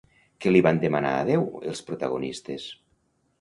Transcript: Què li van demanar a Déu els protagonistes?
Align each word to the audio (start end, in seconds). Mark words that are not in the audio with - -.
Què 0.45 0.53
li 0.53 0.61
van 0.67 0.79
demanar 0.83 1.11
a 1.17 1.27
Déu 1.27 1.45
els 1.73 1.83
protagonistes? 1.91 2.67